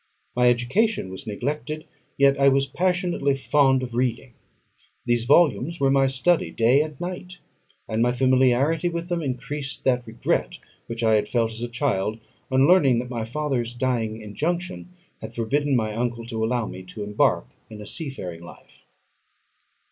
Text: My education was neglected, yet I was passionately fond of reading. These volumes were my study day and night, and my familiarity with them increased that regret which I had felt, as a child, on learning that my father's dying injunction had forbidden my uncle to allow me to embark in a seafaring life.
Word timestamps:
My 0.35 0.49
education 0.49 1.11
was 1.11 1.27
neglected, 1.27 1.85
yet 2.17 2.39
I 2.39 2.49
was 2.49 2.65
passionately 2.65 3.35
fond 3.37 3.83
of 3.83 3.93
reading. 3.93 4.33
These 5.05 5.25
volumes 5.25 5.79
were 5.79 5.91
my 5.91 6.07
study 6.07 6.49
day 6.49 6.81
and 6.81 6.99
night, 6.99 7.37
and 7.87 8.01
my 8.01 8.11
familiarity 8.11 8.89
with 8.89 9.09
them 9.09 9.21
increased 9.21 9.83
that 9.83 10.07
regret 10.07 10.57
which 10.87 11.03
I 11.03 11.13
had 11.13 11.27
felt, 11.27 11.51
as 11.51 11.61
a 11.61 11.67
child, 11.67 12.17
on 12.49 12.65
learning 12.67 12.97
that 12.97 13.11
my 13.11 13.25
father's 13.25 13.75
dying 13.75 14.19
injunction 14.23 14.89
had 15.21 15.35
forbidden 15.35 15.75
my 15.75 15.93
uncle 15.93 16.25
to 16.25 16.43
allow 16.43 16.65
me 16.65 16.81
to 16.81 17.03
embark 17.03 17.45
in 17.69 17.79
a 17.79 17.85
seafaring 17.85 18.41
life. 18.41 18.81